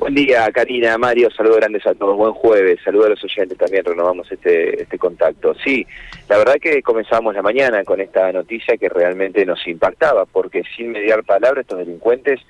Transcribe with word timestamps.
Buen 0.00 0.14
día, 0.14 0.50
Karina, 0.50 0.96
Mario, 0.96 1.30
saludos 1.30 1.58
grandes 1.58 1.86
a 1.86 1.94
todos, 1.94 2.16
buen 2.16 2.32
jueves, 2.32 2.80
saludos 2.82 3.06
a 3.06 3.10
los 3.10 3.24
oyentes 3.24 3.58
también, 3.58 3.84
renovamos 3.84 4.32
este, 4.32 4.82
este 4.82 4.96
contacto. 4.96 5.54
Sí, 5.62 5.86
la 6.26 6.38
verdad 6.38 6.54
que 6.54 6.82
comenzamos 6.82 7.34
la 7.34 7.42
mañana 7.42 7.84
con 7.84 8.00
esta 8.00 8.32
noticia 8.32 8.78
que 8.78 8.88
realmente 8.88 9.44
nos 9.44 9.64
impactaba, 9.68 10.24
porque 10.24 10.62
sin 10.74 10.92
mediar 10.92 11.22
palabra 11.22 11.60
estos 11.60 11.80
delincuentes 11.80 12.40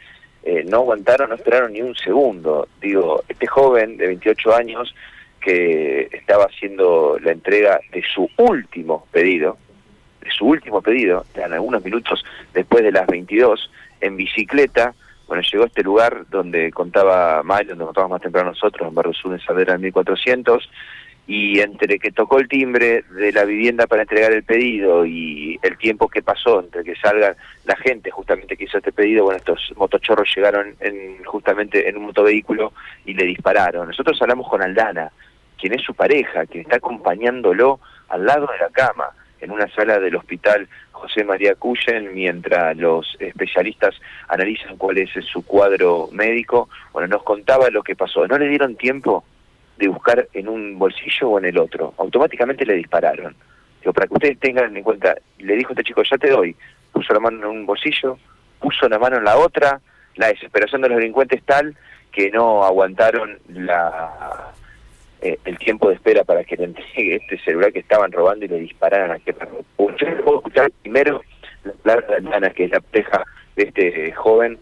eh, 0.44 0.62
no 0.64 0.76
aguantaron, 0.76 1.30
no 1.30 1.34
esperaron 1.34 1.72
ni 1.72 1.82
un 1.82 1.96
segundo. 1.96 2.68
Digo, 2.80 3.24
este 3.28 3.48
joven 3.48 3.96
de 3.96 4.06
28 4.06 4.54
años 4.54 4.94
que 5.40 6.08
estaba 6.12 6.44
haciendo 6.44 7.18
la 7.20 7.32
entrega 7.32 7.80
de 7.90 8.04
su 8.14 8.30
último 8.38 9.08
pedido, 9.10 9.58
de 10.22 10.30
su 10.30 10.46
último 10.46 10.82
pedido, 10.82 11.24
en 11.34 11.52
algunos 11.52 11.84
minutos 11.84 12.24
después 12.54 12.84
de 12.84 12.92
las 12.92 13.08
22, 13.08 13.72
en 14.02 14.16
bicicleta, 14.16 14.94
bueno, 15.30 15.44
llegó 15.44 15.62
a 15.62 15.68
este 15.68 15.84
lugar 15.84 16.24
donde 16.28 16.72
contaba 16.72 17.40
Mario, 17.44 17.70
donde 17.70 17.84
contábamos 17.84 18.16
más 18.16 18.22
temprano 18.22 18.50
nosotros, 18.50 18.88
en 18.88 18.94
Barrio 18.96 19.12
Sur, 19.12 19.32
en 19.32 19.38
Saavedra, 19.38 19.76
en 19.76 19.82
1400, 19.82 20.68
y 21.28 21.60
entre 21.60 22.00
que 22.00 22.10
tocó 22.10 22.40
el 22.40 22.48
timbre 22.48 23.04
de 23.12 23.30
la 23.30 23.44
vivienda 23.44 23.86
para 23.86 24.02
entregar 24.02 24.32
el 24.32 24.42
pedido 24.42 25.06
y 25.06 25.56
el 25.62 25.78
tiempo 25.78 26.08
que 26.08 26.20
pasó 26.20 26.58
entre 26.58 26.82
que 26.82 26.96
salga 26.96 27.36
la 27.64 27.76
gente 27.76 28.10
justamente 28.10 28.56
que 28.56 28.64
hizo 28.64 28.78
este 28.78 28.90
pedido, 28.90 29.22
bueno, 29.22 29.38
estos 29.38 29.72
motochorros 29.76 30.28
llegaron 30.34 30.74
en, 30.80 31.22
justamente 31.22 31.88
en 31.88 31.96
un 31.98 32.06
motovehículo 32.06 32.72
y 33.04 33.14
le 33.14 33.24
dispararon. 33.26 33.86
Nosotros 33.86 34.20
hablamos 34.20 34.48
con 34.48 34.62
Aldana, 34.62 35.12
quien 35.56 35.74
es 35.74 35.82
su 35.82 35.94
pareja, 35.94 36.44
quien 36.46 36.62
está 36.62 36.78
acompañándolo 36.78 37.78
al 38.08 38.26
lado 38.26 38.48
de 38.48 38.58
la 38.58 38.70
cama 38.70 39.10
en 39.40 39.50
una 39.50 39.68
sala 39.68 39.98
del 39.98 40.16
hospital 40.16 40.68
José 40.92 41.24
María 41.24 41.54
Cuyen, 41.54 42.12
mientras 42.14 42.76
los 42.76 43.16
especialistas 43.18 43.94
analizan 44.28 44.76
cuál 44.76 44.98
es 44.98 45.10
su 45.24 45.44
cuadro 45.44 46.08
médico. 46.12 46.68
Bueno, 46.92 47.08
nos 47.08 47.22
contaba 47.22 47.70
lo 47.70 47.82
que 47.82 47.96
pasó. 47.96 48.26
No 48.26 48.38
le 48.38 48.48
dieron 48.48 48.76
tiempo 48.76 49.24
de 49.78 49.88
buscar 49.88 50.28
en 50.34 50.48
un 50.48 50.78
bolsillo 50.78 51.30
o 51.30 51.38
en 51.38 51.46
el 51.46 51.58
otro. 51.58 51.94
Automáticamente 51.98 52.66
le 52.66 52.74
dispararon. 52.74 53.34
Digo, 53.80 53.94
para 53.94 54.06
que 54.06 54.14
ustedes 54.14 54.38
tengan 54.38 54.76
en 54.76 54.82
cuenta, 54.82 55.16
le 55.38 55.56
dijo 55.56 55.72
este 55.72 55.84
chico, 55.84 56.02
ya 56.02 56.18
te 56.18 56.28
doy. 56.28 56.54
Puso 56.92 57.14
la 57.14 57.20
mano 57.20 57.38
en 57.38 57.58
un 57.58 57.66
bolsillo, 57.66 58.18
puso 58.58 58.88
la 58.88 58.98
mano 58.98 59.16
en 59.16 59.24
la 59.24 59.38
otra. 59.38 59.80
La 60.16 60.28
desesperación 60.28 60.82
de 60.82 60.90
los 60.90 60.98
delincuentes 60.98 61.42
tal 61.44 61.74
que 62.12 62.30
no 62.30 62.64
aguantaron 62.64 63.38
la 63.48 64.52
eh, 65.22 65.38
el 65.44 65.58
tiempo 65.58 65.88
de 65.88 65.94
espera 65.94 66.24
para 66.24 66.44
que 66.44 66.56
le 66.56 66.64
entregue 66.64 67.16
este 67.16 67.38
celular 67.44 67.72
que 67.72 67.80
estaban 67.80 68.10
robando 68.10 68.44
y 68.44 68.48
le 68.48 68.60
dispararan 68.60 69.10
a 69.10 69.18
que 69.18 69.32
Yo 69.32 70.24
puedo 70.24 70.38
escuchar 70.38 70.70
primero 70.82 71.20
la 71.64 71.72
palabra 71.72 72.20
de 72.20 72.34
Ana, 72.34 72.50
que 72.50 72.64
es 72.64 72.70
la 72.70 72.80
pareja 72.80 73.24
de 73.56 73.64
este 73.64 74.12
joven 74.12 74.58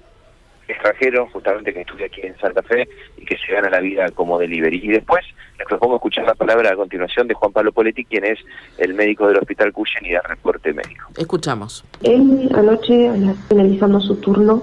extranjero, 0.66 1.28
justamente 1.32 1.72
que 1.72 1.80
estudia 1.80 2.06
aquí 2.06 2.20
en 2.22 2.36
Santa 2.38 2.62
Fe 2.62 2.88
y 3.16 3.24
que 3.24 3.36
se 3.38 3.52
gana 3.52 3.70
la 3.70 3.80
vida 3.80 4.10
como 4.10 4.38
delivery. 4.38 4.80
Y 4.82 4.88
después 4.88 5.24
les 5.58 5.66
propongo 5.66 5.96
escuchar 5.96 6.24
la 6.26 6.34
palabra 6.34 6.72
a 6.72 6.76
continuación 6.76 7.26
de 7.28 7.34
Juan 7.34 7.52
Pablo 7.52 7.72
Poletti, 7.72 8.04
quien 8.04 8.24
es 8.24 8.38
el 8.78 8.94
médico 8.94 9.26
del 9.26 9.38
Hospital 9.38 9.72
Cuyen 9.72 10.04
y 10.04 10.12
da 10.12 10.22
reporte 10.22 10.72
médico. 10.72 11.08
Escuchamos. 11.16 11.84
Él 12.02 12.50
anoche, 12.54 13.10
finalizando 13.48 14.00
su 14.00 14.16
turno, 14.16 14.62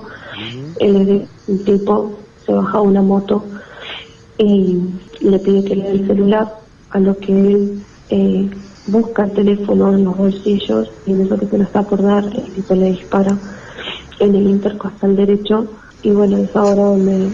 el 0.79 1.27
tipo 1.65 2.19
se 2.45 2.53
baja 2.53 2.81
una 2.81 3.01
moto 3.01 3.43
y 4.37 4.77
le 5.21 5.39
pide 5.39 5.63
que 5.63 5.75
le 5.75 5.83
dé 5.83 5.91
el 5.91 6.07
celular, 6.07 6.53
a 6.91 6.99
lo 6.99 7.17
que 7.17 7.31
él 7.31 7.83
eh, 8.09 8.49
busca 8.87 9.23
el 9.23 9.31
teléfono 9.31 9.93
en 9.93 10.03
los 10.05 10.17
bolsillos 10.17 10.91
y 11.05 11.13
en 11.13 11.21
eso 11.21 11.37
que 11.37 11.47
se 11.47 11.57
lo 11.57 11.63
está 11.63 11.81
por 11.83 12.01
dar, 12.01 12.23
el 12.23 12.53
tipo 12.53 12.75
le 12.75 12.91
dispara 12.91 13.37
en 14.19 14.35
el 14.35 14.49
intercostal 14.49 15.15
derecho 15.15 15.67
y 16.01 16.11
bueno, 16.11 16.37
es 16.37 16.55
ahora 16.55 16.83
donde 16.83 17.29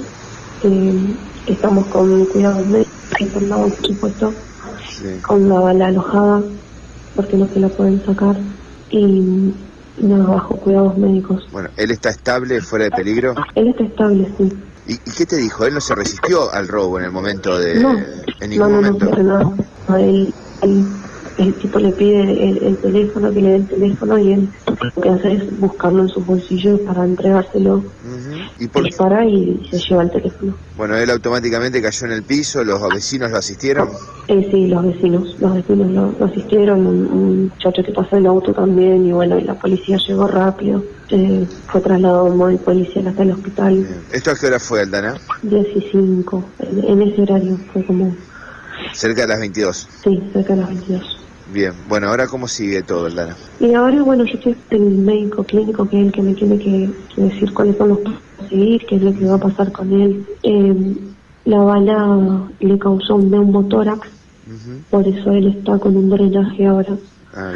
eh, 0.64 1.16
estamos 1.48 1.86
con 1.88 2.26
cuidados 2.26 2.66
médicos, 2.68 3.44
por 3.50 3.86
supuesto, 3.86 4.34
con 5.24 5.50
la 5.50 5.60
bala 5.60 5.88
alojada 5.88 6.42
porque 7.16 7.38
no 7.38 7.48
se 7.48 7.60
la 7.60 7.70
pueden 7.70 8.04
sacar 8.06 8.38
y 8.90 9.54
no 9.98 10.28
bajo 10.28 10.56
cuidados 10.58 10.98
médicos. 10.98 11.48
Bueno, 11.52 11.70
¿él 11.78 11.92
está 11.92 12.10
estable, 12.10 12.62
fuera 12.62 12.86
de 12.86 12.92
peligro? 12.92 13.36
Él 13.56 13.68
está 13.70 13.84
estable, 13.84 14.28
sí. 14.38 14.52
¿Y, 14.88 14.98
qué 14.98 15.26
te 15.26 15.38
dijo? 15.38 15.66
¿Él 15.66 15.74
no 15.74 15.82
se 15.82 15.96
resistió 15.96 16.52
al 16.52 16.68
robo 16.68 17.00
en 17.00 17.06
el 17.06 17.12
momento 17.12 17.58
de...? 17.58 17.80
No, 17.80 17.92
en 18.40 18.50
ningún 18.50 18.72
no, 18.72 18.82
no, 18.82 18.92
momento? 18.92 19.24
no, 19.24 19.58
no, 19.88 19.98
él, 19.98 20.34
el 21.38 21.54
tipo 21.56 21.80
le 21.80 21.92
pide 21.92 22.68
el, 22.68 22.78
teléfono, 22.78 23.32
que 23.34 23.42
le 23.42 23.50
dé 23.50 23.56
el 23.56 23.68
teléfono 23.68 24.18
y 24.18 24.34
él 24.34 24.50
lo 24.96 25.02
que 25.02 25.10
hace 25.10 25.34
es 25.34 25.60
buscarlo 25.60 26.04
en 26.04 26.10
sus 26.10 26.26
bolsillos 26.26 26.80
para 26.82 27.04
entregárselo. 27.04 27.84
¿Y 28.60 28.68
por... 28.68 28.84
Dispara 28.84 29.26
y 29.26 29.68
se 29.70 29.80
lleva 29.80 30.04
el 30.04 30.12
teléfono. 30.12 30.56
Bueno, 30.78 30.96
él 30.96 31.10
automáticamente 31.10 31.82
cayó 31.82 32.08
en 32.08 32.14
el 32.14 32.24
piso, 32.24 32.64
¿los 32.64 32.82
vecinos 32.90 33.32
lo 33.32 33.38
asistieron? 33.38 33.90
Eh, 34.28 34.48
sí, 34.52 34.68
los 34.68 34.84
vecinos, 34.84 35.36
los 35.40 35.56
vecinos 35.56 36.16
lo, 36.20 36.26
asistieron, 36.26 36.86
un, 36.86 37.44
muchacho 37.50 37.84
que 37.84 37.92
pasó 37.92 38.18
en 38.18 38.28
auto 38.28 38.54
también 38.54 39.06
y 39.06 39.12
bueno, 39.12 39.38
y 39.40 39.44
la 39.44 39.56
policía 39.56 39.98
llegó 39.98 40.28
rápido. 40.28 40.84
Eh, 41.10 41.46
fue 41.68 41.82
trasladado 41.82 42.26
un 42.26 42.38
móvil 42.38 42.58
policial 42.60 43.08
hasta 43.08 43.24
el 43.24 43.32
hospital. 43.32 43.88
¿Esto 44.12 44.32
a 44.32 44.36
qué 44.36 44.48
hora 44.48 44.60
fue, 44.60 44.82
Aldana? 44.82 45.16
15, 45.42 45.90
en, 45.94 46.26
en 46.84 47.02
ese 47.02 47.22
horario 47.22 47.58
fue 47.74 47.86
como... 47.86 48.16
¿Cerca 48.94 49.22
de 49.22 49.28
las 49.28 49.40
22? 49.40 49.90
Sí, 50.04 50.24
cerca 50.34 50.54
de 50.54 50.62
las 50.62 50.70
22. 50.70 51.22
Bien, 51.54 51.74
bueno, 51.90 52.08
ahora 52.08 52.28
cómo 52.28 52.48
sigue 52.48 52.82
todo, 52.82 53.08
Aldana. 53.08 53.36
Y 53.60 53.74
ahora, 53.74 54.02
bueno, 54.04 54.24
yo 54.24 54.36
estoy 54.36 54.56
el 54.70 54.98
médico 55.00 55.44
clínico 55.44 55.88
que 55.88 56.00
es 56.00 56.06
el 56.06 56.12
que 56.14 56.22
me 56.22 56.34
tiene 56.34 56.58
que, 56.58 56.90
decir 57.18 57.54
cuáles 57.54 57.78
son 57.78 57.90
los 57.90 58.00
seguir, 58.52 58.86
qué 58.86 58.98
es 58.98 59.02
lo 59.02 59.14
que 59.14 59.26
va 59.26 59.36
a 59.36 59.40
pasar 59.40 59.72
con 59.72 59.92
él. 59.92 60.26
Eh, 60.44 60.96
la 61.46 61.60
bala 61.60 62.44
le 62.60 62.78
causó 62.78 63.16
un 63.16 63.32
neumotórax, 63.32 64.08
por 64.92 65.08
eso 65.08 65.32
él 65.32 65.48
está 65.48 65.80
con 65.80 65.96
un 65.96 66.10
drenaje 66.10 66.68
ahora. 66.68 66.96